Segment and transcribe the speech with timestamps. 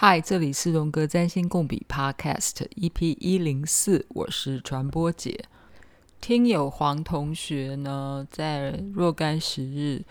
[0.00, 5.46] 嗨，这里是荣格占星共笔 Podcast EP 一零四，我是传播姐。
[6.20, 10.04] 听友黄同学呢，在若干时日，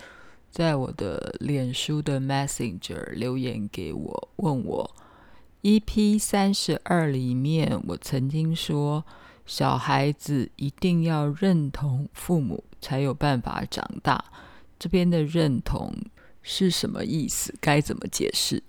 [0.51, 4.93] 在我的脸书的 Messenger 留言给我，问我
[5.61, 9.05] EP 三十二里面，我曾经说
[9.45, 14.25] 小孩子一定要认同父母才有办法长大，
[14.77, 15.95] 这边的认同
[16.41, 17.55] 是什么意思？
[17.61, 18.61] 该怎么解释？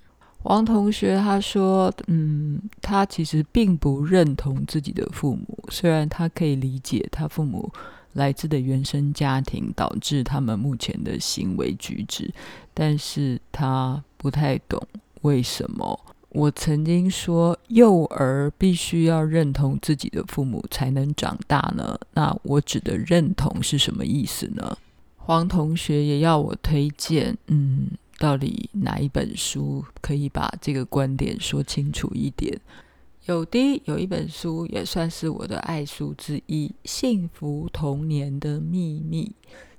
[0.45, 7.71] 王同学他说：“嗯，他其实并不认同自己的父母，虽然他可以理解他父母
[8.13, 12.33] 来自的原生家庭导致他们目前的行为举止，
[12.73, 14.81] 但是他不太懂
[15.23, 15.99] 为什么。
[16.31, 21.99] 我曾经说，幼儿必须要认同自己的父母才能长大呢？
[22.15, 24.79] 那我指的认同是什么意思呢？”
[25.17, 27.89] 黄同学也要我推荐，嗯。
[28.19, 32.61] 到底哪一本书可以把这个观点说清楚一点？
[33.27, 39.33] 有的，有一本书也算是我的爱书之一，《幸福童年的秘密》。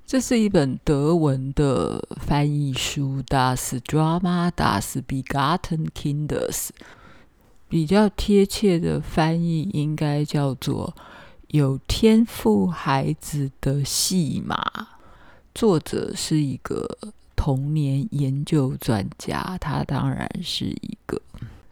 [0.06, 6.70] 这是一本德文的翻译书，Das Drama des BEGOTTEN Kinders。
[7.68, 10.96] 比较贴切的翻译应该叫做
[11.48, 14.56] “有天赋孩子的戏码”。
[15.54, 16.98] 作者是一个。
[17.40, 21.18] 童年研究专家，他当然是一个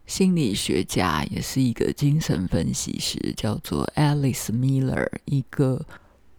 [0.06, 5.84] 心理学家，也是一个精神分析师，叫做 Alice Miller，一个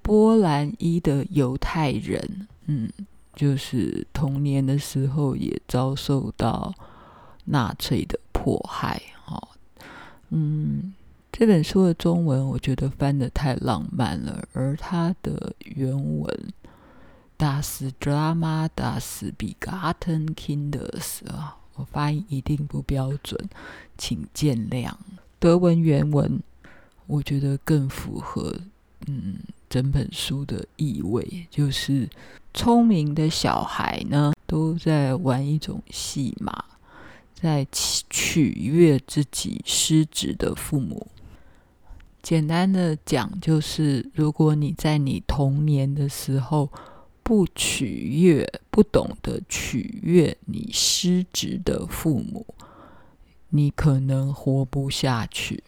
[0.02, 2.48] 波兰裔的犹太人。
[2.66, 2.90] 嗯，
[3.36, 6.74] 就是童年的时候也遭受到
[7.46, 9.00] 纳粹的迫害。
[9.28, 9.48] 哦，
[10.32, 10.92] 嗯，
[11.32, 16.54] 这本书的中文我觉得翻得太浪漫了，而它的原文。
[17.40, 23.50] Das Drama des begottenen Kindes 啊，我发音一定不标准，
[23.98, 24.92] 请见谅。
[25.40, 26.44] 德文原文
[27.08, 28.54] 我觉得更符合
[29.08, 29.38] 嗯
[29.70, 32.10] 整本书的意味，就是
[32.54, 36.66] 聪明的小孩呢都在玩一种戏码，
[37.34, 41.08] 在取悦自己失职的父母。
[42.22, 46.70] 简单的讲，就是如果你在你童年的时候。
[47.30, 47.86] 不取
[48.24, 52.44] 悦，不懂得取悦你失职的父母，
[53.50, 55.64] 你可能活不下去。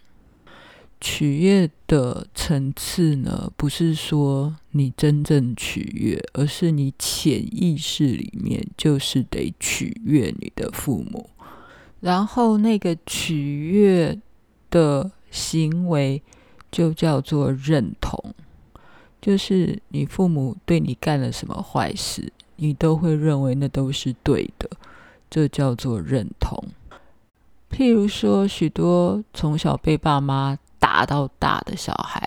[1.00, 11.30] 取悦的层次呢，不是说你真正取悦，而是你潜意识里面就是得取悦你的父母，
[12.00, 14.20] 然后那个取悦
[14.72, 16.24] 的行为
[16.72, 18.34] 就叫做认同。
[19.22, 24.68] 就是你父母对你干了什么坏事，你都会认为那都是对的，
[25.30, 26.58] 这叫做认同。
[27.70, 32.22] 譬如说，许多从小被爸妈打到大的小孩，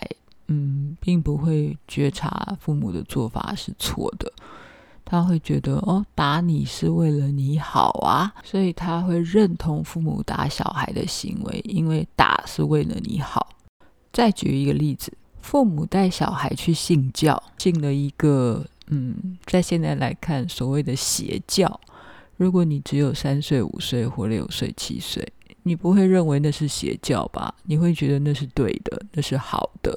[0.47, 4.31] 嗯，并不会觉察父母的做法是错的，
[5.03, 13.49] 他会觉得哦，打你是为了你好啊，所以他会认同父母打小孩的行为，因为打是为了你好。
[14.13, 15.11] 再举一个例子。
[15.45, 21.79] 父母带小孩去信教，信了一个嗯，在现在来看所谓的邪教。
[22.35, 25.23] 如果你只有三岁、五岁或六岁、七岁，
[25.61, 27.53] 你不会认为那是邪教吧？
[27.65, 29.95] 你会觉得那是对的，那是好的，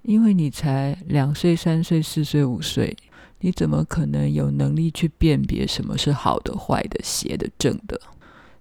[0.00, 2.96] 因为你才两岁、三岁、四岁、五岁，
[3.40, 8.00] 你怎么可能有能力去辨别什么是好的、坏的、邪的、正的？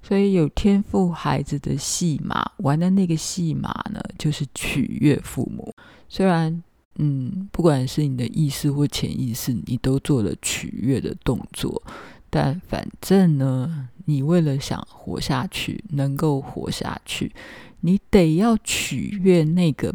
[0.07, 5.73] 所以有天赋孩子的戏码，玩的那个戏码呢，就是取悦父母。
[6.07, 6.61] 虽然，
[6.97, 11.81] 嗯，不管是你的意识或潜意识，你都做了取悦的动作，
[12.29, 17.31] 但反正呢，你为了想活下去，能够活下去，
[17.79, 19.91] 你得要取悦那个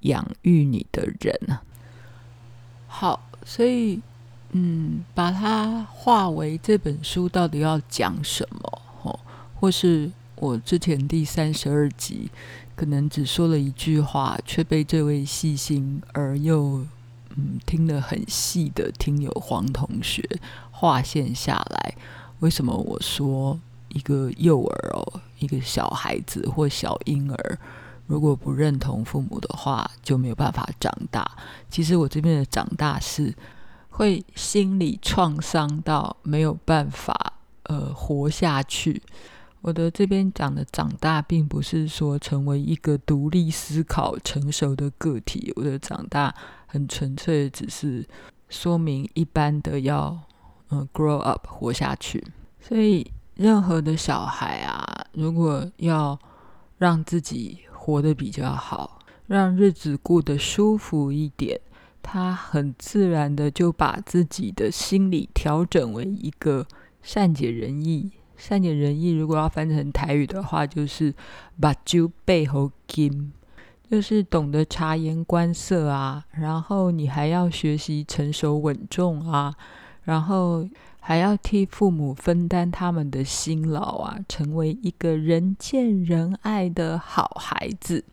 [0.00, 1.62] 养育你的人啊。
[2.86, 3.98] 好，所以，
[4.52, 8.82] 嗯，把它化为这本书到底要讲什么？
[9.64, 12.30] 或是我之前第三十二集。
[12.76, 16.84] 可能只说了一句话，却被这位细心而又
[17.30, 20.22] 嗯听得很细的听友黄同学
[20.70, 21.94] 划线下来。
[22.40, 23.58] 为什么我说
[23.88, 27.58] 一个幼儿哦，一个小孩子或小婴儿，
[28.06, 31.24] 如果不认同父母的话，就没有办法长大？
[31.70, 33.32] 其实我这边的长大是
[33.88, 39.00] 会心理创伤到没有办法呃活下去。
[39.64, 45.50] 我的这边讲的长大，并不是说成为一个独立思考、成熟的个体。
[45.56, 46.34] 我的长大
[46.66, 48.06] 很纯粹，只是
[48.50, 50.20] 说明一般的要
[50.68, 52.22] 嗯 grow up 活下去。
[52.60, 56.18] 所以任何的小孩啊，如果要
[56.76, 61.58] 让自己活得比较好，让日子过得舒服一点，
[62.02, 66.66] 他很自然的就把自己的心理调整为一个
[67.00, 68.10] 善解人意。
[68.36, 71.14] 善解人意，如果要翻成台语的话，就是
[71.60, 73.32] 把酒背后金，
[73.90, 76.24] 就是懂得察言观色啊。
[76.32, 79.54] 然后你还要学习成熟稳重啊，
[80.02, 80.68] 然后
[81.00, 88.04] 还要替父母分担他们的辛劳啊，成为一个人见人爱的好孩子。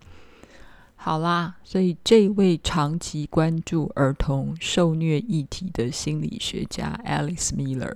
[0.95, 7.95] 好啦，所以这位长期关注儿童受虐议题的心理学家 Alice Miller，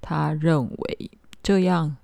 [0.00, 1.10] 他认为
[1.48, 1.96] 这样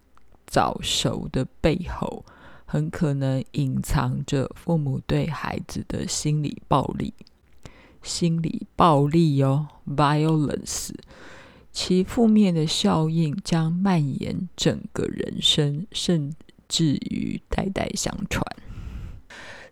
[0.46, 2.24] 早熟的背后，
[2.64, 7.12] 很可能隐藏着父母对孩子的心理暴力。
[8.02, 10.94] 心理暴力哦，violence，
[11.70, 16.32] 其负面的效应将蔓延整个人生，甚
[16.66, 18.42] 至于代代相传。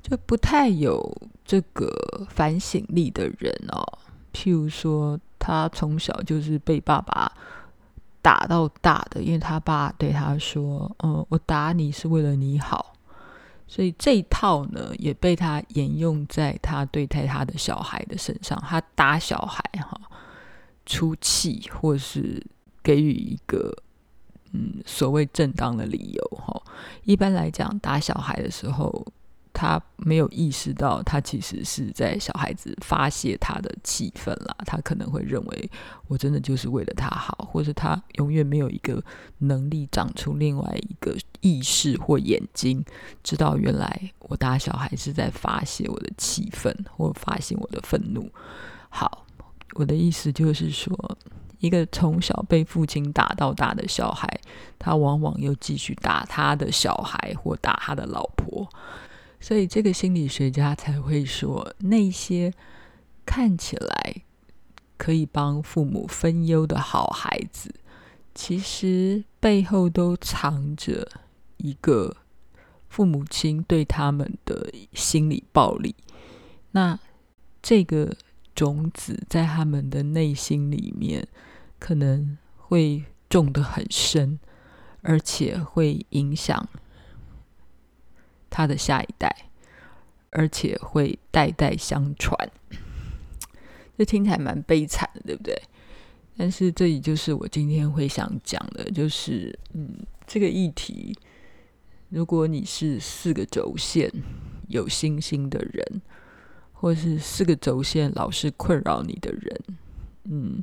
[0.03, 1.17] 就不太有
[1.47, 3.83] 这个反省力的人哦，
[4.35, 7.33] 譬如说，他从小就是被爸爸
[8.23, 12.95] 打到大的，因为他爸对他说：“嗯，我打你是为了你好。”
[13.69, 18.59] 所以这一套呢，也被他沿用在他对待他的小孩的身上。
[18.67, 20.01] 他打小孩哈，
[20.87, 22.41] 出气或是
[22.83, 23.75] 给予一个
[24.53, 26.63] 嗯所谓正当的理由哈。
[27.05, 29.05] 一般来讲，打小孩的时候。
[29.53, 34.57] 他没有意识到，他其实是在小孩子发泄他的气愤啦。
[34.67, 35.71] 他可能会认为，
[36.09, 39.03] 我真的就是为了他好，或者他永远没有一个
[39.39, 42.85] 能力长出另外一个意识或眼睛，
[43.23, 48.31] 知道原来我打小孩是在发泄我的气愤或发泄我的愤怒。
[48.89, 49.27] 好，
[49.75, 50.97] 我的意思就是说，
[51.59, 54.29] 一个从小被父亲打到大的小孩，
[54.79, 58.69] 他往往又继续打他的小孩或打他的老婆。
[59.43, 62.55] 所以，这个心理学家才会说，那些
[63.27, 64.23] 看起来
[64.97, 67.75] 可以帮父母分忧的好孩子，
[68.37, 71.09] 其实背后都藏着
[71.57, 72.17] 一个
[72.89, 75.97] 父母亲对他们的心理暴力。
[76.71, 76.97] 那
[77.61, 78.17] 这个
[78.55, 81.27] 种子在他们的内心里面，
[81.81, 84.39] 可能会种得很深，
[85.01, 86.69] 而且会影响。
[88.53, 89.35] 他的下一代，
[90.29, 92.37] 而且会代代相传，
[93.97, 95.59] 这听起来蛮悲惨的，对不对？
[96.37, 99.97] 但是这里就是我今天会想讲的，就是嗯，
[100.27, 101.17] 这个议题，
[102.11, 104.13] 如果你是四个轴线
[104.69, 106.03] 有星星的人，
[106.73, 109.61] 或是四个轴线老是困扰你的人，
[110.25, 110.63] 嗯，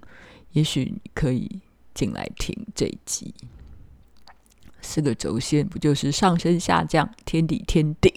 [0.52, 1.60] 也许你可以
[1.96, 3.34] 进来听这一集。
[4.82, 8.12] 四个轴线不就是上升、下降、天底、天顶？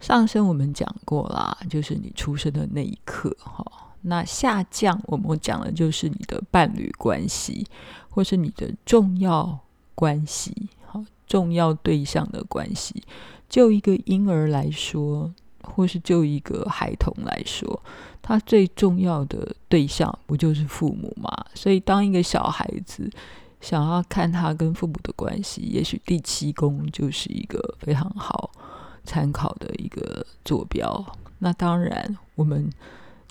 [0.00, 3.64] 上升我们讲过啦，就是你出生的那一刻哈。
[4.02, 7.64] 那下降我们讲的就是你的伴侣关系，
[8.10, 9.60] 或是你的重要
[9.94, 10.52] 关系，
[10.84, 13.00] 哈，重要对象的关系。
[13.48, 15.32] 就一个婴儿来说，
[15.62, 17.80] 或是就一个孩童来说，
[18.20, 21.30] 他最重要的对象不就是父母吗？
[21.54, 23.08] 所以当一个小孩子。
[23.62, 28.50] 想要看他跟父母的关系，也许第七宫就是一个非常好
[29.04, 31.02] 参考的一个坐标。
[31.38, 32.68] 那当然，我们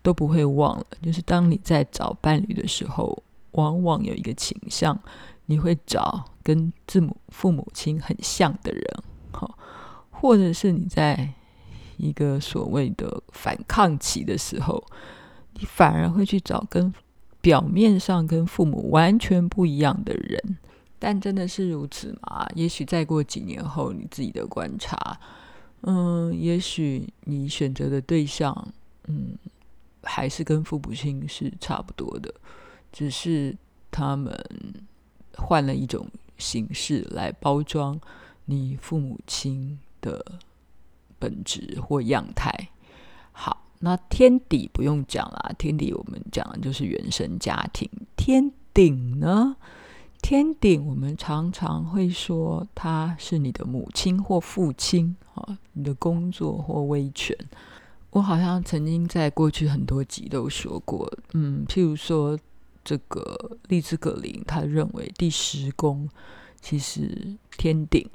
[0.02, 4.98] 都不会忘了，就是当你在找伴侣的时候，往往有一个倾向，
[5.48, 8.84] 你会找跟字母父母亲很像的人，
[9.34, 9.58] 好，
[10.12, 11.34] 或者是你在
[11.98, 14.82] 一个所谓的反抗期的时候，
[15.56, 16.94] 你反而会去找跟。
[17.42, 20.58] 表面上跟父母完全不一样的人，
[21.00, 22.48] 但真的是如此吗？
[22.54, 25.20] 也许再过几年后，你自己的观察，
[25.82, 28.56] 嗯，也许你选择的对象，
[29.08, 29.36] 嗯，
[30.04, 32.32] 还是跟父母亲是差不多的，
[32.92, 33.58] 只是
[33.90, 34.32] 他们
[35.36, 36.08] 换了一种
[36.38, 38.00] 形式来包装
[38.46, 40.24] 你父母亲的
[41.18, 42.70] 本质或样态。
[43.32, 43.58] 好。
[43.84, 47.90] 那天底不用讲啦，天底我们讲的就是原生家庭。
[48.16, 49.56] 天顶呢？
[50.22, 57.36] 天顶我们常常会说他是你的母亲或父亲啊，你的工作或威权。
[58.12, 62.38] 我好像曾经在过去很多集都说过，嗯，譬如说
[62.84, 66.08] 这个利兹格林，他认为第十宫
[66.62, 68.08] 其实天顶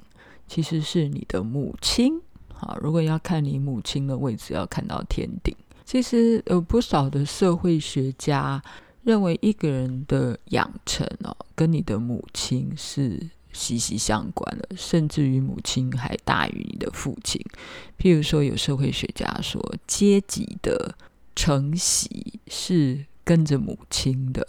[0.46, 2.23] 其实是你的母亲。
[2.59, 5.55] 好，如果要看你母亲的位置，要看到天顶。
[5.85, 8.61] 其实有不少的社会学家
[9.05, 13.21] 认为一个人的养成哦，跟你的母亲是
[13.53, 17.41] 息息相关的，甚至于母亲还大于你的父亲。
[17.99, 20.97] 譬如说，有社会学家说，阶级的
[21.37, 24.45] 承袭是跟着母亲的，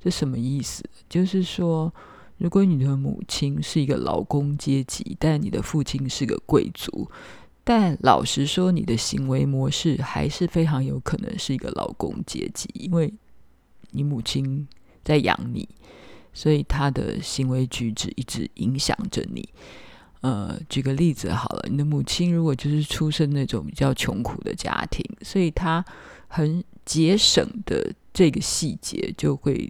[0.00, 0.84] 这什么意思？
[1.08, 1.92] 就是说，
[2.38, 7.10] 如果你的母亲是一个劳工阶级，但你的父亲是个贵族。
[7.68, 13.12] 但老实说，你的行为模式还是非常有可能是一个劳工阶级，因为
[13.90, 14.68] 你母亲
[15.02, 15.68] 在养你，
[16.32, 19.48] 所以她的行为举止一直影响着你。
[20.20, 25.84] 呃，举个例子好了，你的母亲如果就是出身那种比较穷苦的家庭，所以她
[26.28, 29.68] 很节省的这个细节，就会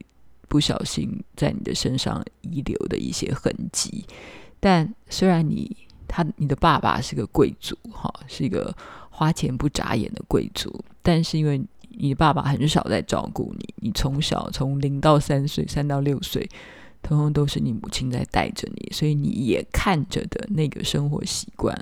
[0.48, 4.04] 不小心在你的身上遗留的一些痕迹。
[4.60, 5.74] 但虽然你
[6.06, 8.74] 他，你的爸爸是个贵族，哈，是一个
[9.10, 10.84] 花钱不眨眼的贵族。
[11.02, 11.60] 但是因为
[11.90, 16.48] 你的爸爸很少在照顾你，你从小从零到三岁，三到六岁，
[17.02, 21.76] 通通都是你母亲在带着你，所以你也看着的那个生活习惯，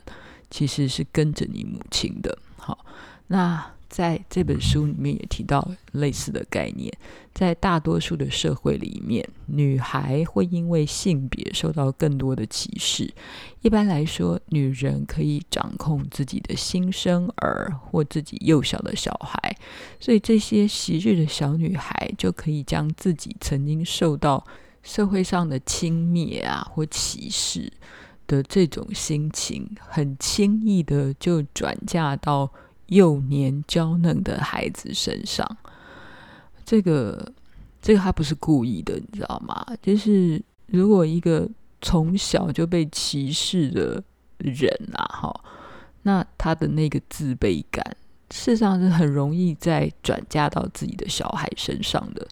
[0.51, 2.39] 其实是跟着你母亲的。
[2.57, 2.85] 好，
[3.27, 3.71] 那。
[3.95, 6.93] 在这本书里面也提到类似的概念，
[7.33, 13.15] 在大多数的社会里面，女孩会因为性别受到更多的歧视。
[13.63, 19.57] 一般来说，女人可以掌控自己的新生儿或自己幼小的小孩，
[20.01, 24.45] 所以这些昔日的小女孩就可以将自己曾经受到
[24.83, 27.73] 社会上的轻蔑啊或歧视
[28.27, 32.51] 的这种心情，很轻易的就转嫁到。
[32.87, 35.57] 幼年娇嫩的孩子身上，
[36.65, 37.33] 这个
[37.81, 39.65] 这个他不是故意的，你知道吗？
[39.81, 41.49] 就是如果一个
[41.81, 44.03] 从小就被歧视的
[44.39, 45.45] 人啊，哈，
[46.03, 47.97] 那他的那个自卑感，
[48.31, 52.27] 事实上是很容易再转嫁到自己的小孩身上的。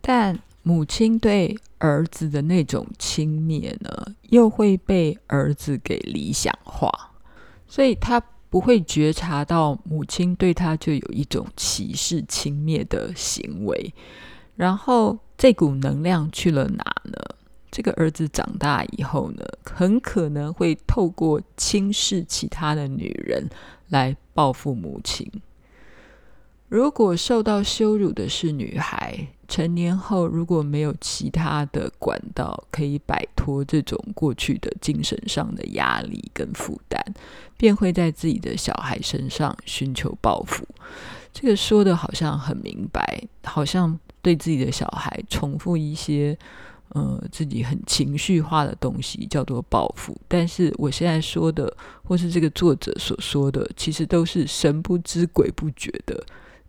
[0.00, 6.90] 但母亲对儿子的那种轻蔑呢，又会被儿子给理想化，
[7.68, 8.20] 所以他。
[8.50, 13.92] 不会觉察到母亲对他就有一种歧视、轻蔑的行为，
[14.56, 17.18] 然后这股能量去了哪呢？
[17.70, 23.46] 这个儿子长大以后呢，很可能会透过轻视其他的女人
[23.88, 25.30] 来报复母亲。
[26.68, 37.02] 如果受到羞辱的是女孩，成年后如果没有其他的管道可以摆脱这种过去的精神上的压力跟负担，
[37.56, 40.66] 便会在自己的小孩身上寻求报复。
[41.32, 46.36] 这个说的好像很明白，好像对自己的小孩重复一些
[46.90, 50.14] 呃自己很情绪化的东西叫做报复。
[50.28, 56.22] 但是我现在说的，或是这个作者所说的，其实都是神不知鬼不觉的。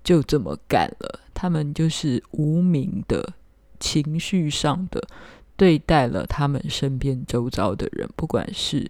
[0.03, 3.33] 就这么干了，他们就是无名的
[3.79, 5.07] 情绪上的
[5.55, 8.89] 对待了他们身边周遭的人，不管是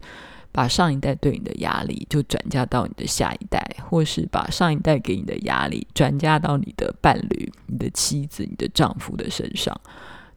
[0.51, 9.79] 把上一代对你的压力就转嫁到你的下一代，或是把上一代给你的压力转嫁到你的伴侣、你的妻子、你的丈夫的身上，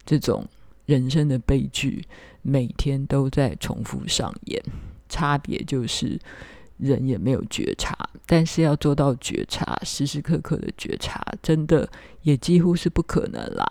[0.05, 0.45] 这种
[0.85, 2.03] 人生的悲剧
[2.41, 4.61] 每天都在重复上演，
[5.07, 6.19] 差别就是。
[6.83, 11.89] 人也没有觉察，但是要做到觉察，时时刻刻的觉察，真的
[12.21, 13.65] 也几乎是不可能啦。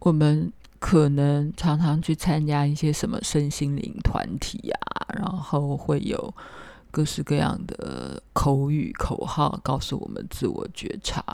[0.00, 6.34] 我们可能常常去参加一些什么身心灵团体啊，然后会有
[6.90, 11.24] 各式各样的口语口号告诉我们自我觉察。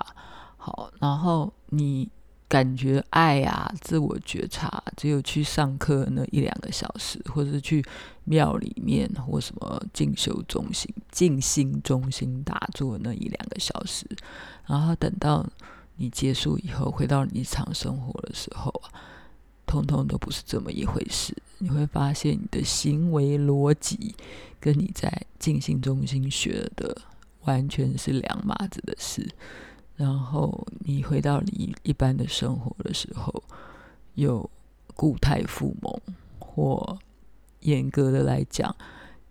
[0.56, 2.08] 好，然后你。
[2.48, 7.84] 感觉爱啊，自我觉察，只有去上课那一两个小时，或者是去
[8.24, 14.06] 庙里面或什么进修中心、静心中心打坐那一两个小时，
[14.66, 15.44] 然后等到
[15.96, 18.72] 你结束以后，回到你日常生活的时候，
[19.66, 21.36] 通通都不是这么一回事。
[21.58, 24.14] 你会发现你的行为逻辑
[24.60, 26.96] 跟你在静心中心学的
[27.44, 29.26] 完全是两码子的事。
[29.96, 33.42] 然后你回到你一般的生活的时候，
[34.14, 34.48] 有
[34.94, 35.98] 固态附萌，
[36.38, 36.98] 或
[37.60, 38.76] 严格的来讲，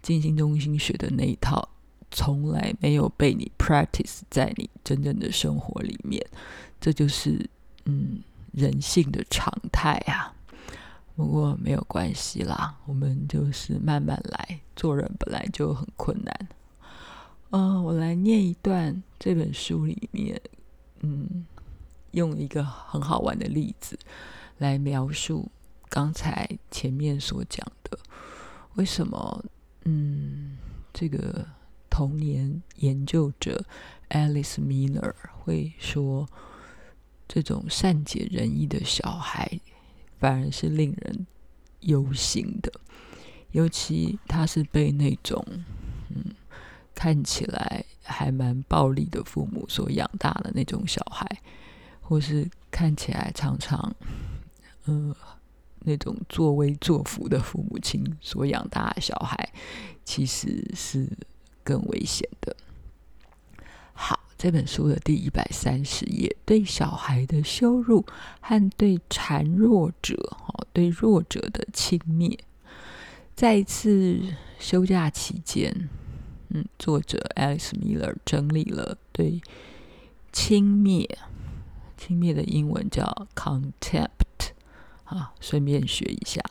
[0.01, 1.69] 静心中心学的那一套，
[2.10, 6.25] 从来没有被你 practice 在你真正的生活里面，
[6.81, 7.48] 这就是
[7.86, 10.34] 嗯人性的常态啊。
[11.15, 16.50] 不过没有关系啦，我们就是慢慢来，做人本来就很困难。
[17.51, 20.41] 嗯，我来念一段这本书里面。
[21.06, 21.46] 嗯，
[22.12, 24.00] 用一个很好玩的例子
[24.58, 25.52] 来描述
[25.88, 28.00] 刚才前面所讲的，
[28.74, 29.46] 为什么
[29.84, 30.58] 嗯，
[30.92, 31.46] 这个
[31.92, 33.64] 童年研究者
[34.10, 36.28] Alice Miller 会说，
[37.28, 39.60] 这种善解人意的小孩，
[40.20, 41.28] 反而是令人
[41.82, 42.72] 忧心的。
[43.52, 45.46] 尤其他是被那种
[46.10, 46.34] 嗯
[46.94, 51.28] 看起来还蛮暴力的父母所养大的那种小孩，
[52.00, 53.96] 或是看起来常常
[54.86, 55.14] 嗯
[55.80, 59.50] 那种作威作福的父母亲所养大的小孩，
[60.04, 61.10] 其实是
[61.64, 62.56] 更危险的。
[63.94, 68.06] 好，这本书的第一百三十页，对小孩的羞辱
[68.42, 72.38] 和对孱弱者，哈，对弱者的轻蔑。
[73.36, 74.22] 在一次
[74.60, 75.90] 休假期间，
[76.50, 79.42] 嗯，作者 Alex Miller 整理了对
[80.32, 81.10] 轻蔑，
[81.98, 84.52] 轻蔑的英文叫 contempt，
[85.06, 86.42] 啊，顺便学一下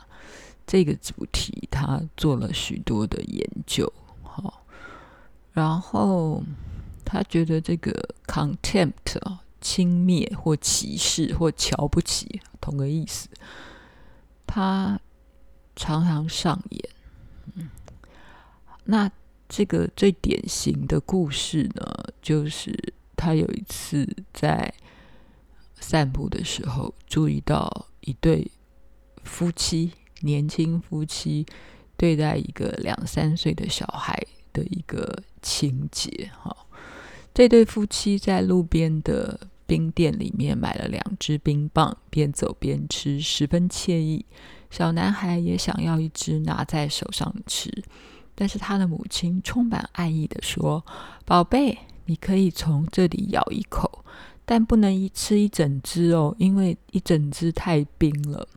[0.67, 3.91] 这个主题，他做了许多的研究，
[4.23, 4.65] 好，
[5.53, 6.43] 然后
[7.03, 13.29] 他觉得这个 contempt 啊，轻蔑或歧视或瞧不起，同个意思，
[14.45, 14.99] 他。
[15.77, 16.89] 常常上演，
[17.55, 17.69] 嗯，
[18.85, 19.11] 那
[19.57, 22.77] 这个最典型的故事呢，就是
[23.15, 24.73] 他有一次在
[25.79, 28.51] 散步的时候，注意到一对
[29.23, 31.45] 夫妻，年轻夫妻
[31.95, 34.21] 对待一个两三岁的小孩
[34.51, 36.29] 的一个情节。
[36.37, 36.53] 哈，
[37.33, 44.25] 这对夫妻在路边的冰店里面买了两只冰棒，边走边吃，十分惬意。
[44.69, 47.71] 小男孩也想要一只，拿在手上吃，
[48.35, 50.85] 但是他的母亲充满爱意地说
[51.25, 54.03] ：“宝贝，你可以从这里咬一口，
[54.45, 58.47] 但不能一吃一整只哦，因为一整只太冰了。”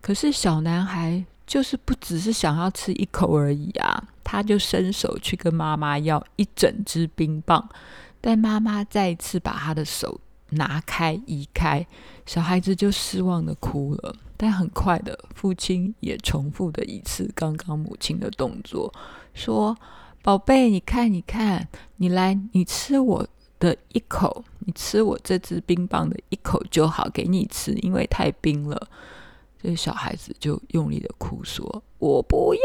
[0.00, 7.68] 可是小男孩就是不只是想要吃一口而已啊，他就伸手去跟妈妈要一整只冰棒，
[8.20, 11.86] 但妈妈再一次把他的手拿开移开，
[12.24, 14.14] 小孩子就失望的哭了。
[14.42, 18.90] 但很快的，父亲也重复的一次刚刚母亲的动作，
[19.34, 19.76] 说
[20.24, 28.88] ：“宝贝，你看，你看，你来，你吃我的一口，你吃我这支冰棒的一口就好，给你吃，因为太冰了。”
[29.62, 32.60] 这小孩子就用力的哭说：“我不要！”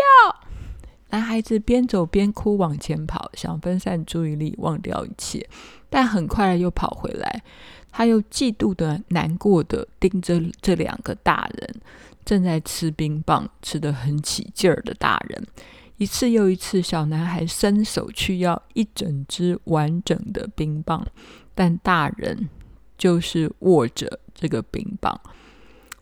[1.11, 5.45] 男孩子边走边哭，往前跑，想分散注意力，忘掉一切，
[5.89, 7.43] 但很快又跑回来。
[7.97, 11.81] 他又嫉妒的、难过的盯着这两个大人，
[12.25, 15.47] 正在吃冰棒，吃得很起劲儿的大人。
[15.95, 21.07] 一次又一次，小男孩伸手去要一整只完整的冰棒，
[21.53, 22.49] 但大人
[22.97, 25.17] 就是握着这个冰棒，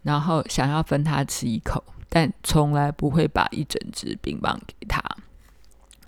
[0.01, 4.99] 然后想要分他吃一口，但从来不会把一整只冰棒给他。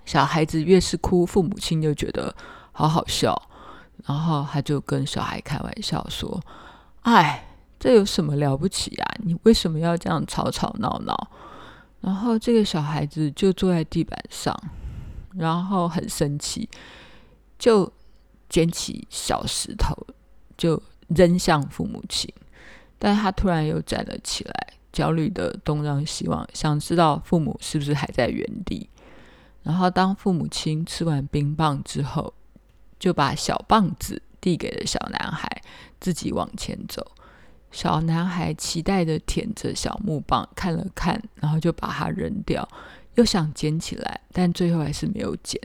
[0.04, 2.34] 小孩子越是哭，父母亲就觉得
[2.72, 3.40] 好好笑。
[4.04, 6.40] 然后他就跟小孩开玩笑说
[7.02, 7.46] ：“哎，
[7.78, 9.14] 这有什么了不起啊？
[9.24, 11.30] 你为什么要这样吵吵闹闹？”
[12.02, 14.54] 然后这个小孩子就坐在地板上，
[15.34, 16.68] 然后很生气，
[17.58, 17.90] 就
[18.48, 19.96] 捡起小石头
[20.56, 22.32] 就扔向父母亲。
[22.98, 28.88] 但他突然又站了起来，焦虑的东张西望，想知道父母是不是还在原地。
[29.62, 32.32] 然后当父母亲吃完冰棒之后，
[32.98, 35.62] 就把小棒子递给了小男孩，
[36.00, 37.12] 自己往前走。
[37.72, 42.66] 小男孩期待的舔着小木棒，看了看，然后就把它扔掉，
[43.16, 45.60] 又想捡起来，但最后还是没有捡。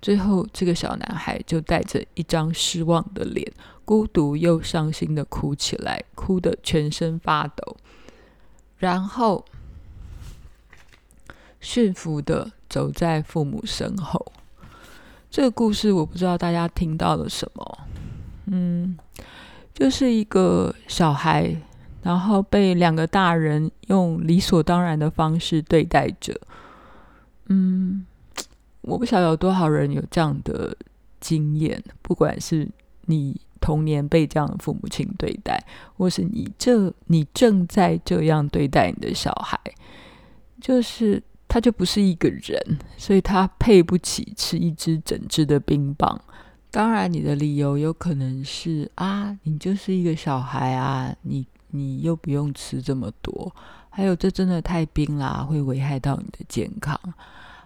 [0.00, 3.50] 最后，这个小男孩就带着一张失望的脸，
[3.84, 7.76] 孤独又伤心的哭起来，哭得全身发抖，
[8.76, 9.44] 然后
[11.60, 14.32] 驯服的走在父母身后。
[15.30, 17.78] 这个故事我不知道大家听到了什么，
[18.46, 18.96] 嗯，
[19.74, 21.54] 就是一个小孩，
[22.02, 26.34] 然后被两个大人用理所当然的方式对待着，
[27.48, 28.06] 嗯，
[28.80, 30.74] 我不晓得有多少人有这样的
[31.20, 32.66] 经验，不管是
[33.02, 35.62] 你童年被这样的父母亲对待，
[35.98, 39.60] 或是你这你正在这样对待你的小孩，
[40.60, 41.22] 就是。
[41.48, 46.20] 他就不是一个人，所以他配不起吃一只整只的冰棒。
[46.70, 53.54] 当然，你的理由有可能是啊，你就是一个小孩啊，你你又不用吃这么多。
[53.88, 56.98] 还有，这真的太冰啦，会危害到你的健康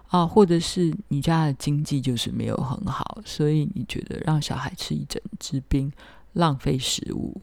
[0.07, 0.25] 啊。
[0.25, 5.91] 或者是你家的经济就是没有很好，所以你觉得让小孩吃一整只冰
[6.33, 7.41] 浪费食物。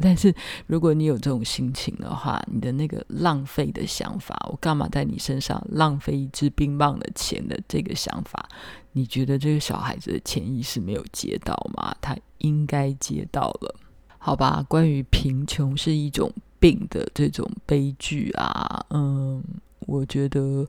[0.00, 0.32] 但是，
[0.66, 8.48] 如果你有这种心情的话，你的那个浪费的想法，我干嘛在你身上浪费一支冰棒的钱的这个想法，
[8.92, 11.94] 你觉得这个小孩子的潜意识没有接到吗？
[12.00, 13.74] 他应该接到了。
[14.18, 19.42] 好吧，关于贫穷是一种病的这种悲剧啊，嗯，
[19.80, 20.66] 我觉得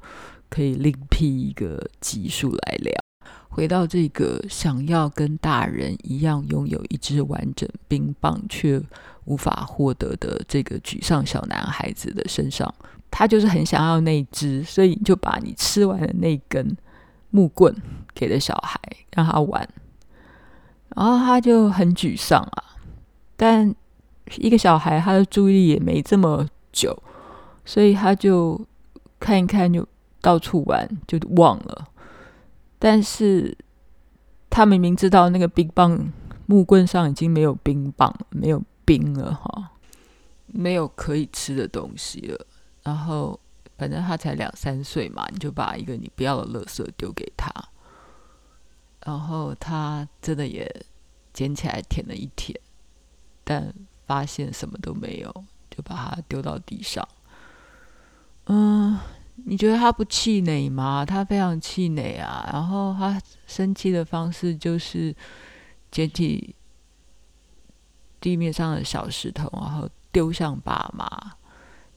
[0.50, 3.09] 可以另辟一个集数来聊。
[3.50, 8.82] 回到这个想要跟大人一样拥有一支完整冰棒却
[9.26, 12.74] 无法获得的这个沮丧小男孩子的身上，
[13.12, 16.78] 他就是很想要那支，所以就把你吃完的那根
[17.32, 17.76] 木棍
[18.14, 18.80] 给了小孩
[19.14, 19.68] 让他玩，
[20.96, 22.64] 然后他就很沮丧啊。
[23.36, 23.74] 但
[24.38, 26.98] 一个小孩他的注意力也没这么久，
[27.66, 28.60] 所以他就
[29.20, 29.88] 看一看就
[30.22, 31.88] 到处玩就忘了。
[32.82, 33.58] 但是
[34.50, 36.12] 他明明知道那个冰棒
[36.46, 39.72] 木棍上已经没有冰棒，没有冰了哈，
[40.48, 42.48] 没有可以吃的东西了。
[42.82, 43.38] 然后
[43.78, 47.52] 反正他才两三岁嘛，你就把一个你不要的垃圾丢给他，
[49.06, 50.86] 然后他真的也
[51.34, 52.58] 捡起来舔了一舔，
[53.44, 53.74] 但
[54.08, 57.06] 发现什么都没有，就把它丢到地上。
[58.46, 58.98] 嗯。
[59.46, 61.06] 你觉得他不气馁吗？
[61.06, 62.50] 他非常气馁啊！
[62.52, 65.16] 然后他生气的方式就是
[65.92, 66.56] 捡起
[68.20, 71.08] 地面上的小石头，然后丢向爸妈。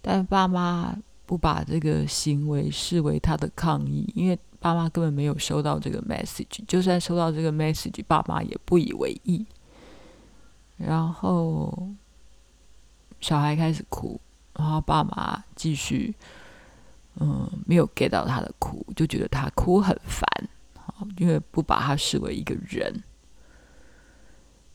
[0.01, 6.65] 但爸妈不把这个行为视为他的抗议，因为爸妈根本没有收到这个 message。
[6.67, 9.47] 就算收到这个 message，爸妈也不以为意。
[10.77, 11.89] 然后
[13.21, 14.21] 小孩开始哭，
[14.55, 16.15] 然后爸妈继续。
[17.21, 20.27] 嗯，没有 get 到他的哭，就觉得他哭很烦，
[21.19, 23.03] 因为不把他视为一个人。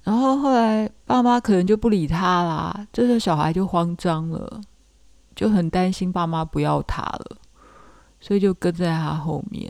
[0.04, 4.62] 然后后来爸妈可能就不理他啦，这个小孩就慌张了，
[5.36, 7.38] 就很担心爸妈不要他了，
[8.20, 9.70] 所以就跟在他后面，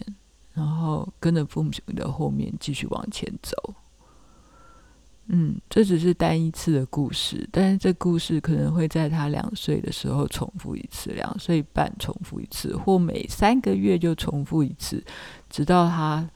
[0.54, 3.74] 然后跟着父母的后面继续往前走。
[5.30, 15.04] 嗯，这只是单一次的故事，但是这故事可能会在他两岁的时候重复一次，两岁半重复一次，或每三个月就重复一次，
[15.50, 16.30] 直到他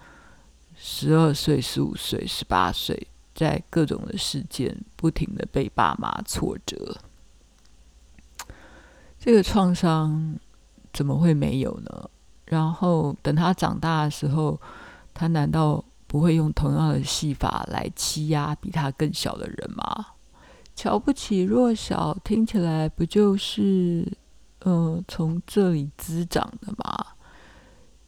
[0.76, 6.98] 十二岁、十五岁、十八岁，在各种的事件不停的被爸妈挫折。
[9.18, 10.38] 这个创伤
[10.92, 12.10] 怎么会没有呢？
[12.46, 14.60] 然后等他长大的时候，
[15.14, 20.08] 他难道不会用同样的戏法来欺压比他更小的人吗？
[20.76, 24.06] 瞧不起弱小，听起来不就是，
[24.60, 27.16] 呃，从这里滋长的吗？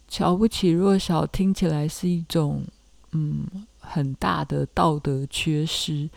[0.10, 2.66] 瞧不起弱小，听起来是一种，
[3.14, 3.48] 嗯，
[3.80, 6.10] 很大的道德缺失。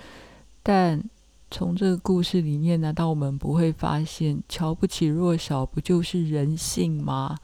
[0.64, 1.00] 但
[1.52, 7.38] 从这个故事里面，难道我们不会发现，瞧不起弱小不就是人性吗？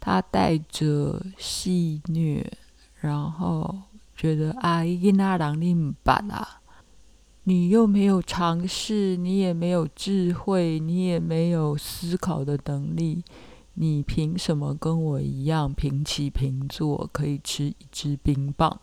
[0.00, 2.42] 它带着戏谑。
[3.00, 3.82] 然后
[4.16, 6.60] 觉得啊，伊那让你唔办啊，
[7.44, 13.22] 你又没有尝试，你也没有智慧，你也没有思考的能力，
[13.74, 18.80] 你凭什么跟我一样平起平坐，可以吃一支冰棒？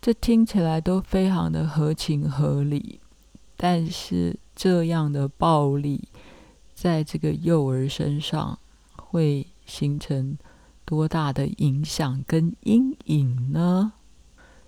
[0.00, 2.98] 这听起来都非常的合情合理，
[3.56, 6.08] 但是这样的暴力
[6.74, 8.58] 在这个幼儿身上
[8.96, 10.36] 会形成。
[10.84, 13.92] 多大的影响跟阴影呢？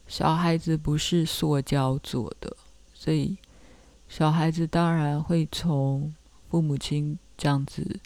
[0.07, 2.57] 小孩子不是塑胶做的，
[2.93, 3.37] 所以
[4.09, 6.15] 小孩子当然会从
[6.49, 7.99] 父母亲这样子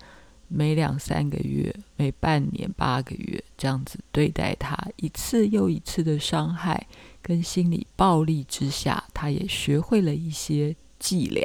[0.46, 6.86] 每两三个月、每半年八个月这样子对待他，一次又一次的伤害
[7.20, 11.44] 跟心理暴力之下，他也学会了一些伎俩，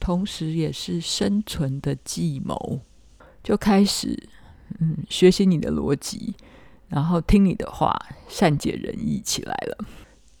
[0.00, 2.80] 同时也是生存的计谋，
[3.44, 4.28] 就开始。
[4.80, 6.34] 嗯，学习你的逻辑，
[6.88, 7.94] 然后听你的话，
[8.28, 9.84] 善解人意起来了，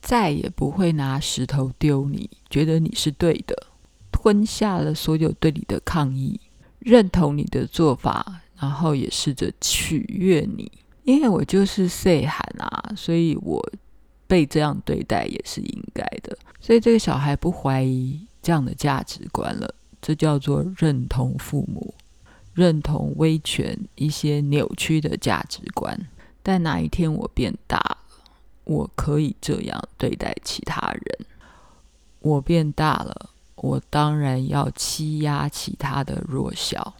[0.00, 3.68] 再也不会拿石头丢你，觉得你是对的，
[4.12, 6.40] 吞下了所有对你的抗议，
[6.78, 10.70] 认同你的做法，然后也试着取悦你，
[11.04, 13.64] 因为我就是细汉啊，所以我
[14.26, 21.94] 被这样对待也是应该的，所以这个小孩不怀疑这样的价值观了，这叫做认同父母。
[22.56, 26.08] 认同威权一些扭曲的价值观，
[26.42, 27.98] 但哪一天我变大了，
[28.64, 31.26] 我可以这样对待其他人。
[32.20, 36.94] 我变大了，我当然要欺压其他的弱小。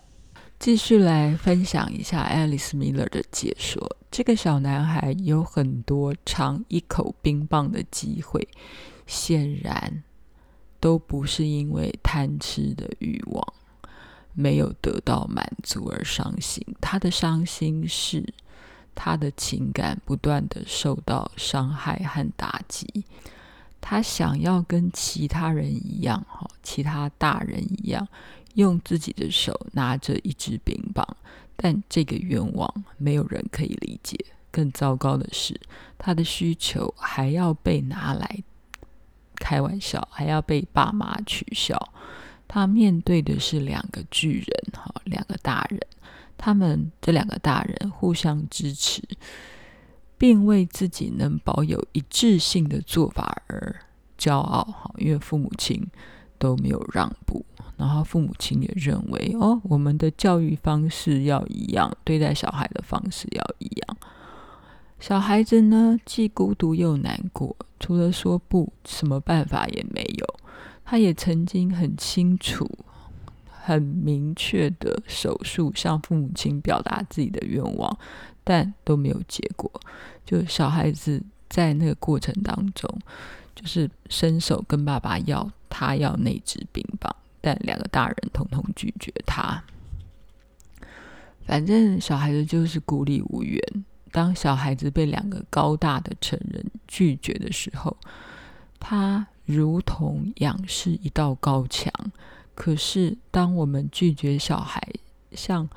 [0.59, 8.47] 继续来分享一下 Alice Miller 的解说：这个小男孩有很多尝一口冰棒的机会，
[9.07, 10.03] 显然
[10.79, 13.55] 都不是因为贪吃的欲望。
[14.37, 18.23] 没有得到满足而伤心，他的伤心是
[18.95, 23.03] 他的情感不断的受到伤害和打击，
[23.81, 28.07] 他想要跟其他人一样，哈，其他大人一样，
[28.55, 31.17] 用自己的手拿着一支冰棒，
[31.57, 34.23] 但这个愿望没有人可以理解。
[34.51, 35.59] 更糟糕的是，
[35.97, 38.43] 他的需求还要被拿来
[39.37, 41.93] 开玩笑，还要被爸妈取笑。
[42.49, 45.81] 他面对的是两个巨人，哈，两个大人。
[46.39, 49.03] 他们这两个大人互相支持，
[50.19, 53.75] 并为自己能保有一致性的做法而
[54.19, 54.63] 骄傲。
[54.65, 55.87] 哈，因为父母亲
[56.39, 57.43] 都没有让步，
[57.79, 63.97] 然后父母亲也认为，哦，我们的教育方式要一样，对待小孩的方式要一样。
[65.01, 70.27] 小孩子呢，既孤独又难过，除了说不，什么办法也没有。
[70.87, 72.67] 他也曾经很清楚。
[73.69, 77.99] 很明确的手术向父母亲表达自己的愿望，
[78.45, 79.69] 但都没有结果。
[80.25, 82.89] 就小孩子在那个过程当中，
[83.57, 89.61] 就是伸手跟爸爸要他要那支冰棒，但两个大人统统拒绝他。
[91.45, 93.61] 反正小孩子就是孤立无援。
[94.13, 97.97] 当小孩子被两个高大的成人拒绝的时候，
[98.79, 101.91] 他如同仰视一道高墙。
[102.55, 104.83] 可是，当我们拒绝小孩
[105.33, 105.69] 向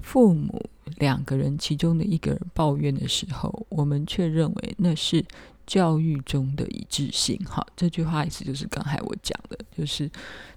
[0.00, 0.64] 父母
[0.96, 5.24] 两个人其中的一个人抱怨的时候，我们却认为那是
[5.66, 7.38] 教育中的一致性。
[7.44, 10.10] 好，这句话意思就是刚才我讲的，就是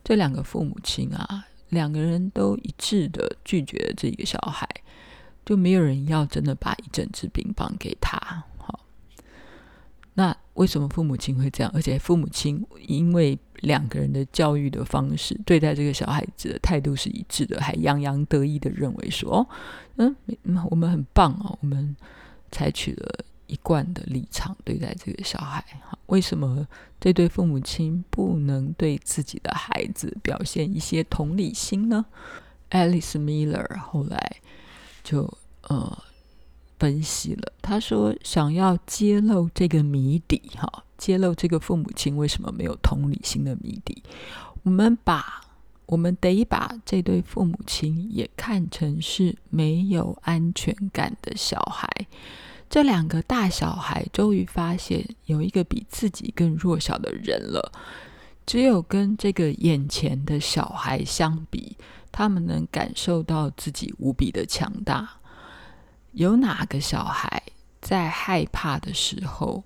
[0.04, 4.70] 这两个父母亲啊，两个人都一致的拒绝了这个小孩，
[5.44, 8.44] 就没有人要真的把一整支冰棒给他。
[8.58, 8.80] 好，
[10.14, 11.72] 那为什么父母亲会这样？
[11.74, 19.48] 而且父母亲因为两个人的教育的方式，对待这个小孩子的态度是一致的，还洋洋得意的认为说
[19.98, 20.16] ：“嗯，
[20.70, 21.96] 我们很棒哦，我们
[22.52, 25.64] 采取了一贯的立场对待这个小孩。
[26.08, 26.68] 为什么
[27.00, 32.06] 这对父母亲不能对自己的孩子表现一些同理心呢
[32.70, 34.36] ？”Alice Miller 后来
[35.04, 35.32] 就
[35.68, 35.98] 呃
[36.84, 44.04] 分析了，他说：“想要揭露这个谜底，哈。”揭露这个父母亲为什么没有同理心的谜底，
[44.64, 45.46] 我们把
[45.86, 51.88] 我们得把这对父母亲也看成是没有安全感的小孩。
[52.70, 57.72] 这两个大小孩终于发现有一个比自己更弱小的人了。
[58.46, 61.78] 只有跟这个眼前的小孩相比，
[62.12, 65.22] 他们能感受到自己无比的强大。
[66.14, 67.42] 有哪个小孩
[67.82, 69.64] 在害怕的时候，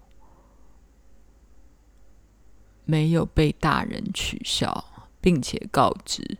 [2.86, 4.86] 没有被大人取笑，
[5.19, 6.38] 并且告知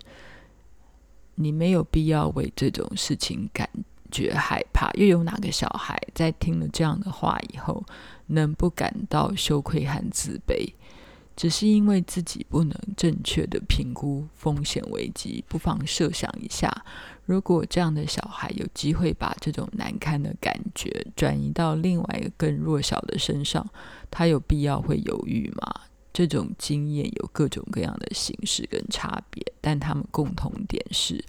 [1.36, 3.70] 你没有必要为这种事情感
[4.10, 4.90] 觉害怕。
[4.94, 7.84] 又有哪个小孩在听了这样的话以后，
[8.28, 10.74] 能不感到羞愧和自卑？
[11.38, 15.42] 只是因为自己不能正确的评估风险危机。
[15.48, 16.84] 不妨设想一下，
[17.26, 23.66] 如果这样的小孩有机会把这种难堪的感觉转移到另外一个更弱小的身上，
[24.12, 25.82] 他有必要会犹豫吗？
[26.12, 31.24] 这种经验有各种各样的形式跟差别，但他们共同点是：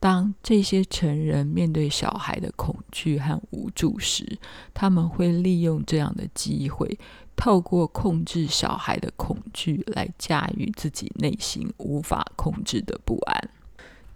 [0.00, 4.36] 当这些成人面对小孩的恐惧和无助时，
[4.74, 6.98] 他们会利用这样的机会，
[7.36, 13.50] 透过控制小孩的恐惧来驾驭自己内心无法控制的不安。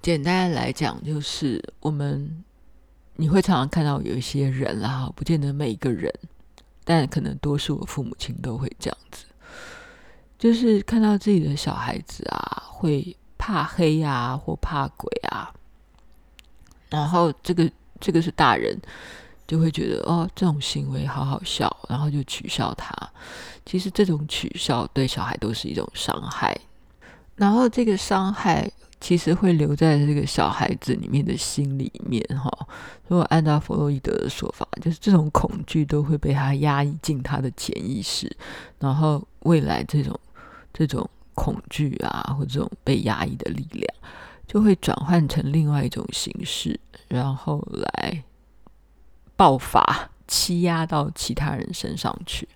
[0.00, 2.44] 简单来讲，就是我们
[3.16, 6.12] 你会常常看到有一些人啦，不见得每一个人，
[6.84, 9.24] 但可能多数的父母亲都会这样子。
[10.38, 15.52] 就是看到自己的小孩子啊，会怕黑啊，或怕鬼啊，
[16.90, 18.80] 然后这个这个是大人
[19.48, 22.94] 就会觉得哦，这种行为好好笑，然后就取笑他。
[23.66, 26.56] 其实这种取笑对小孩都是一种伤害，
[27.34, 32.48] 然后这个伤害其实会留在这个小孩子里面的心里面哈。
[33.08, 38.30] 如果按照弗洛伊德的说法，就是这种恐惧都会被他压抑进他的潜意识，
[38.78, 40.16] 然后未来这种。
[40.70, 43.94] 这种恐惧啊，或这种被压抑的力量，
[44.46, 48.22] 就会转换成另外一种形式，然后来
[49.38, 52.46] 爆发、欺压到其他人身上去。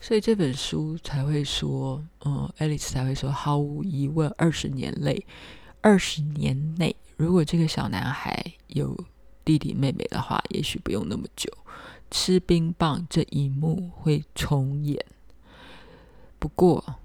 [0.00, 5.26] 所以这本书才会说，嗯，Alice 才会说，毫无疑问，二十年内，
[5.80, 8.96] 二十年内，如果这个小男孩有
[9.44, 11.50] 弟弟妹妹的话，也许不用那么久，
[12.10, 15.02] 吃冰棒这一幕会重演。
[16.38, 16.96] 不过。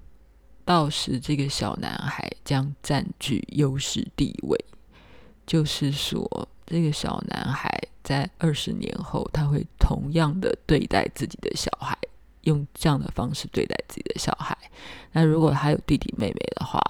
[0.64, 4.62] 到时，这个小男孩将占据优势地位，
[5.46, 7.70] 就是说，这个小男孩
[8.08, 11.94] 在二十年后，他会同样的对待自己的小孩，
[12.44, 14.56] 用这样的方式对待自己的小孩。
[15.12, 16.80] 那如果他有弟弟妹妹的话，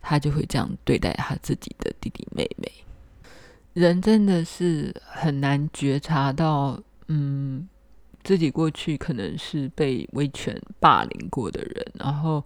[0.00, 2.70] 他就会这样对待他自己的弟弟妹妹。
[3.72, 7.68] 人真的是很难觉察到，嗯，
[8.22, 12.44] 自己过去可能是被威权霸凌过的人，然后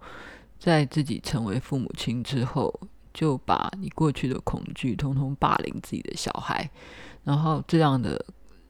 [0.57, 2.73] 在自己成为父母亲之后，
[3.19, 6.69] 就把你过去的恐惧通通霸凌自己的小孩，
[7.25, 8.23] 然后这样的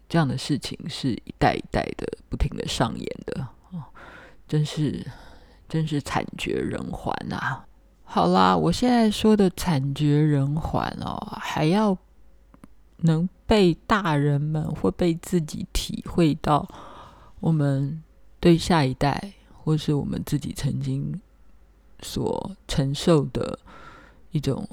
[0.08, 3.84] 这样的事情是一代一代的不停的上演的，哦，
[4.48, 5.06] 真是
[5.68, 7.64] 真是惨绝人寰啊！
[8.04, 11.96] 好啦，我现在说的惨绝人寰哦，还要。
[13.02, 16.68] 能被大人们会被自己体会到，
[17.40, 18.04] 我们
[18.42, 21.18] 对下一代，或是我们自己曾经
[22.02, 23.58] 所承受的
[24.32, 24.68] 一种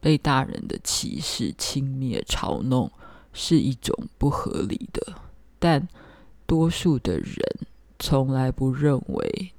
[0.00, 2.90] 被大人的歧视、轻蔑、嘲弄，
[3.32, 5.14] 是一种不合理的。
[5.58, 5.88] 但
[6.46, 7.36] 多数的人
[7.98, 9.52] 从来不认为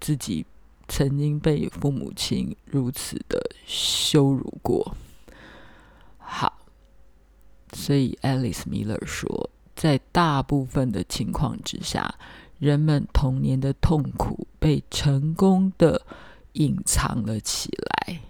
[0.00, 0.46] 自己
[0.88, 4.96] 曾经被父母亲如此的羞辱过。
[6.18, 6.54] 好。
[7.74, 12.14] 所以，Alice Miller 说，在大部分的情况之下，
[12.58, 16.00] 人们童年的痛苦被成功的
[16.54, 18.20] 隐藏了起来。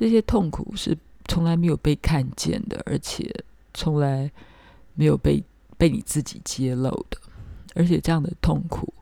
[0.00, 0.96] 这些痛苦是
[1.28, 3.30] 从来没有被看见的，而且
[3.74, 4.32] 从来
[4.94, 5.44] 没有被
[5.76, 7.18] 被你自己揭露的。
[7.74, 8.94] 而且，这样的痛苦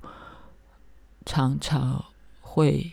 [1.24, 2.04] 常常
[2.40, 2.90] 会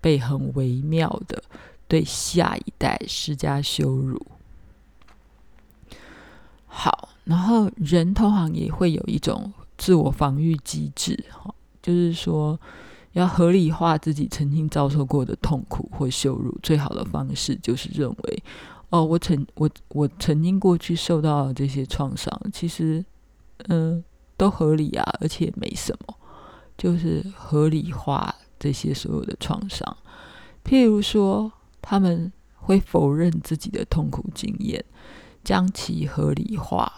[0.00, 1.42] 被很微妙的
[1.88, 4.24] 对下一代施加羞辱。
[6.68, 11.24] 好，然后人通常也会有一种自我防御机制，
[11.82, 12.56] 就是说
[13.16, 16.56] 要合理化自己曾经遭受过的痛苦或羞辱。
[16.62, 18.42] 最好的方式就是认为，
[18.90, 23.04] 哦，我曾我我曾经过去受到的这些创伤，其实
[23.68, 24.02] 嗯
[24.36, 26.14] 都合理啊，而且没什么，
[26.76, 29.96] 就是合理化这些所有的创伤。
[30.64, 31.50] 譬如说，
[31.80, 34.84] 他们会否认自己的痛苦经验。
[35.46, 36.92] 将其合理化，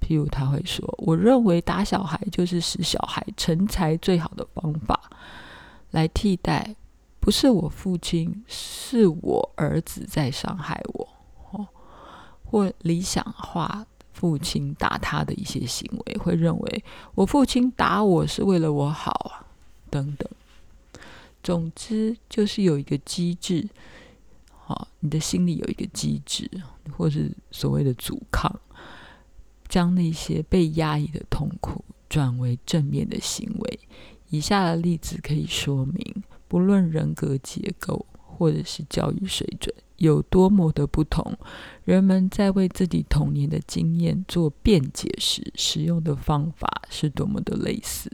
[0.00, 5.10] 譬如他会说：“我认为打小孩就是使小孩成才最好的方法，
[5.90, 6.76] 来替代
[7.18, 11.08] 不是我父亲，是我儿子在伤害我。”
[11.52, 11.68] 哦
[12.44, 19.46] 或理想化父亲打他的一些行为，会认为我父亲打我是为了我好啊，
[19.88, 20.28] 等等。
[21.42, 23.68] 总之，就是有一个机制。
[24.58, 26.50] 好，你的心里有一个机制，
[26.96, 28.60] 或是所谓的阻抗，
[29.68, 33.79] 将那些被压抑的痛苦转为正面的行为。
[34.30, 41.36] 以下的例子可以说明，不论人格结构或者是教育水准有多么的不同，
[41.84, 48.10] 人们在为自己童年的经验做辩解时，使用的方法是多么的类似。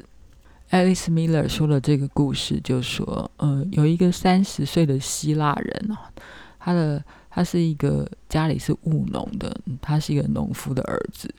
[0.70, 5.96] Alice Miller 说了这个故事，就说，呃，有一个三十岁的希腊人
[6.58, 11.32] 他的他是一个家里是务农的，他是一个农夫的儿子，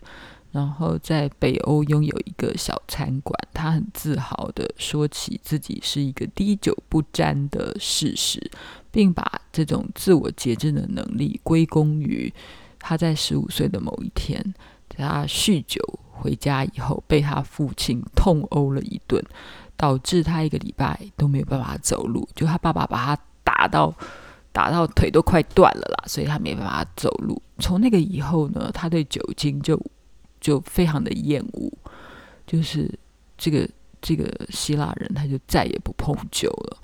[0.52, 3.36] 然后在北欧拥有一个小餐馆。
[3.54, 8.52] 他很自豪地说起自己是一个滴酒不沾的事实，
[8.92, 12.32] 并把这种自我节制的能力归功于
[12.80, 14.54] 他在十五岁的某一天，
[14.90, 15.82] 他酗酒
[16.12, 19.24] 回家以后被他父亲痛殴了一顿，
[19.76, 22.28] 导致他一个礼拜都没有办法走路。
[22.36, 23.94] 就他爸爸把他打到。
[24.54, 27.40] 打到腿都快断了啦，所以他没办法走路。
[27.60, 29.80] 从那个以后呢，他对酒精就
[30.48, 31.70] 就非常的厌恶，
[32.46, 32.90] 就是
[33.38, 33.68] 这个
[34.02, 36.78] 这个希腊人他就再也不碰酒了。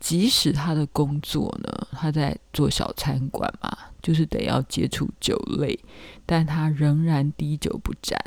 [0.00, 3.70] 即使他的工作呢，他在做小餐馆嘛，
[4.00, 5.78] 就是得要接触酒类，
[6.24, 8.18] 但他仍然滴酒不沾。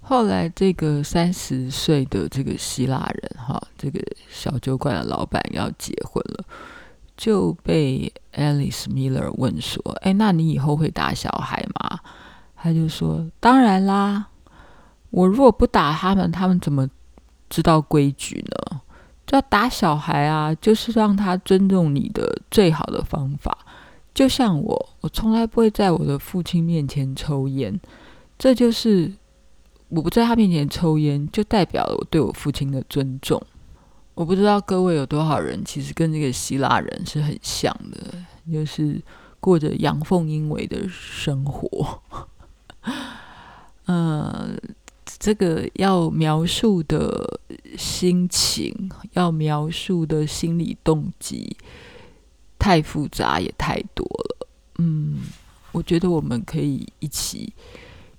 [0.00, 6.42] 后来这个三十岁的这个希腊人哈，这个小酒馆的老板要结婚了。
[7.14, 12.00] 就被 Alice Miller 问说：“哎，那你以后会打小孩吗？”
[12.60, 14.26] 他就说：“当然啦，
[15.10, 16.88] 我如果不打他们，他们怎么
[17.48, 18.80] 知道规矩呢？
[19.24, 23.56] 就要打小孩啊，就是让他尊重你的最好的方法。
[24.12, 27.78] 就像我，我从来不会在我的父亲面前抽烟，
[28.36, 29.12] 这就是
[29.88, 33.40] 我不在他面前抽烟，就代表了我对我父亲的尊重。”
[34.14, 37.98] 我不知道各位有多少人其实跟这个希腊人是很像的，
[38.52, 39.00] 就是
[39.38, 42.02] 过着阳奉阴违的生活。
[43.86, 44.50] 呃，
[45.18, 47.40] 这个要描述的
[47.76, 51.56] 心情，要描述的心理动机，
[52.58, 54.46] 太复杂也太多了。
[54.78, 55.20] 嗯，
[55.72, 57.52] 我觉得我们可以一起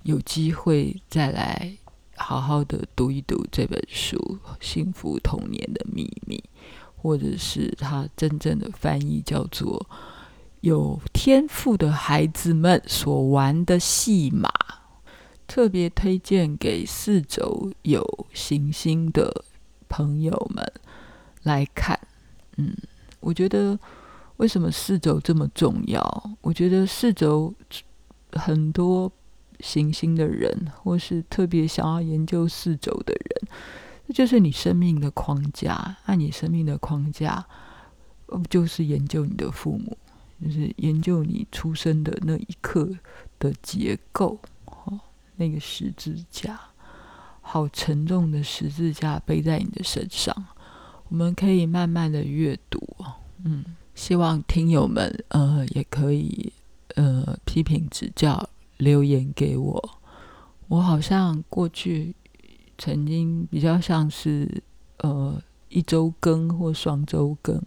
[0.02, 1.72] 有机会再来
[2.16, 4.16] 好好的读一读这本书
[4.60, 6.36] 《幸福童年的秘密》，
[6.96, 9.86] 或者是它真正的翻译叫做
[10.60, 14.48] 《有天赋的孩子们所玩的戏码》，
[15.46, 19.44] 特别推荐给四轴有行星的
[19.88, 20.72] 朋友们
[21.42, 21.98] 来看。
[22.56, 22.76] 嗯，
[23.20, 23.78] 我觉得
[24.36, 26.30] 为什么四轴这么重要？
[26.40, 27.54] 我觉得四轴
[28.32, 29.10] 很多。
[29.62, 33.48] 行星的人，或是特别想要研究四轴的人，
[34.08, 35.98] 这就是你生命的框架。
[36.06, 37.44] 按你生命的框架，
[38.48, 39.98] 就是研究你的父母，
[40.42, 42.88] 就是研究你出生的那一刻
[43.38, 44.38] 的结构。
[44.66, 45.00] 哦，
[45.36, 46.60] 那个十字架，
[47.40, 50.34] 好沉重的十字架背在你的身上。
[51.08, 52.80] 我们可以慢慢的阅读。
[53.44, 53.64] 嗯，
[53.94, 56.52] 希望听友们呃也可以
[56.94, 58.48] 呃批评指教。
[58.78, 59.90] 留言给我，
[60.68, 62.16] 我好像过去
[62.78, 64.62] 曾经比较像是
[65.00, 65.38] 呃
[65.68, 67.62] 一周更或双周更，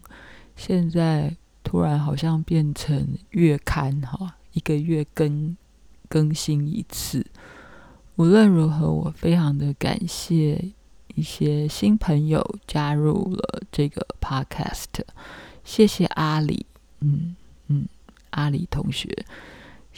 [0.55, 5.55] 现在突然好像变成月刊哈，一个月更
[6.07, 7.26] 更新一次。
[8.16, 10.72] 无论如何，我非常的感谢
[11.16, 14.86] 一些新朋友加入了这个 podcast，
[15.64, 16.66] 谢谢阿里，
[16.99, 17.36] 嗯
[17.68, 17.88] 嗯，
[18.32, 19.26] 阿里同学，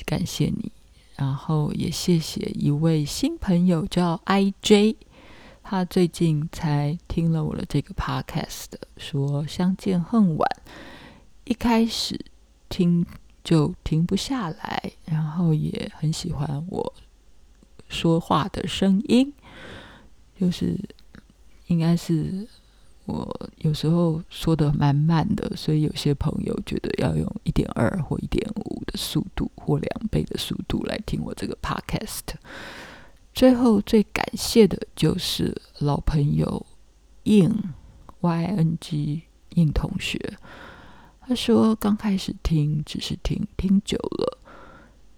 [0.06, 0.72] 感谢你。
[1.18, 4.96] 然后也谢谢一位新朋友叫 IJ，
[5.64, 10.50] 他最近才听了我的这个 podcast，说相见恨晚，
[11.46, 12.20] 一开始
[12.70, 13.06] 听
[13.44, 16.94] 就停不下来，然后也很喜欢我
[17.88, 19.34] 说话的声音，
[20.40, 20.78] 就是
[21.68, 22.48] 应该是。
[23.08, 32.24] 我有时候说的蛮慢的，所以有些朋友觉得要用一点二或一点五的速度或两倍的速度来听我这个 podcast。
[33.32, 36.66] 最后最感谢的就是老朋友
[37.26, 37.56] 应
[38.22, 40.20] YNG 应同学，
[41.28, 44.38] 他说刚开始听只是听，听久了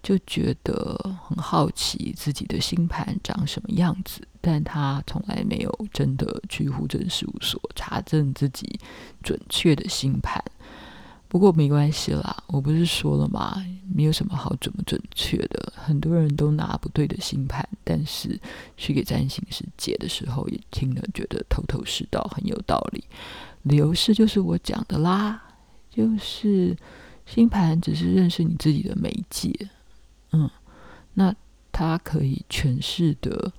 [0.02, 4.22] 就觉得很好奇自己的星盘长什么样子。
[4.40, 8.78] 但他从来没有真的去户政事务所查证自己
[9.22, 10.42] 准确的星盘。
[11.28, 13.62] 不过没关系啦， 我不是说了吗？
[13.94, 15.72] 没有什么好准不准确的。
[15.76, 18.40] 很多人都拿不对的星盘，但是
[18.78, 23.04] 去给占星师解的时候，也听了觉得头头是道，很有道理。
[23.64, 25.42] 理由是就是我讲的啦，
[25.98, 26.76] 就是
[27.26, 29.52] 星盘只是认识你自己的媒介。
[30.30, 30.48] 嗯，
[31.14, 31.34] 那
[31.72, 33.52] 它可以诠释的。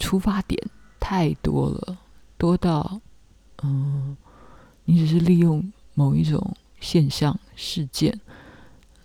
[0.00, 0.70] 出发点
[1.00, 1.98] 太多了，
[2.36, 3.00] 多到
[3.64, 4.16] 嗯，
[4.84, 8.20] 你只是利用某一种现象事件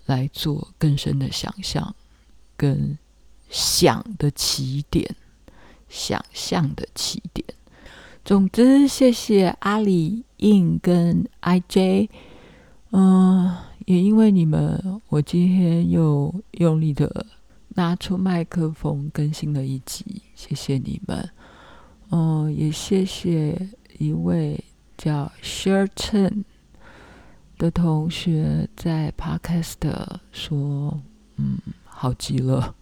[0.06, 1.96] 来做更深的想象
[2.56, 2.96] 跟
[3.50, 5.16] 想的起点，
[5.90, 7.44] 想象的起点。
[8.26, 12.08] 总之，谢谢阿里、印跟 IJ，
[12.92, 13.54] 嗯，
[13.86, 17.26] 也因为你们，我今天又用力的。
[17.76, 21.28] 拿出麦克风更新了一集，谢谢你们。
[22.12, 24.64] 嗯，也谢谢一位
[24.96, 26.44] 叫 Sherton
[27.58, 29.80] 的同学在 Podcast
[30.32, 31.02] 说
[31.38, 32.76] ：“嗯，好极了。”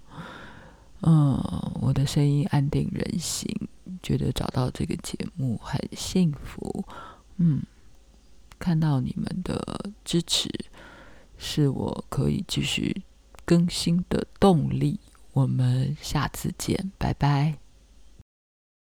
[1.04, 1.42] 嗯，
[1.82, 3.50] 我的声音安定人心，
[4.02, 6.86] 觉得找到这个节目很幸福。
[7.38, 7.62] 嗯，
[8.60, 10.50] 看到你们的支持，
[11.38, 13.04] 是我可以继续。
[13.44, 15.00] 更新的动力，
[15.34, 17.61] 我们下次见，拜拜。